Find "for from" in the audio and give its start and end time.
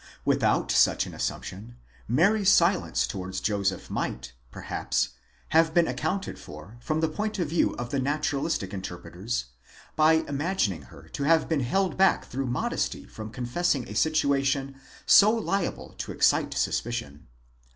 6.39-7.01